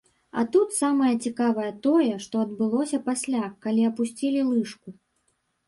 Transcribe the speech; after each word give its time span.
А 0.41 0.43
тут 0.53 0.71
самае 0.83 1.11
цікавае 1.27 1.67
тое, 1.85 2.09
што 2.25 2.35
адбылося 2.45 3.03
пасля, 3.11 3.45
калі 3.67 3.87
апусцілі 3.93 4.41
лыжку. 4.51 4.99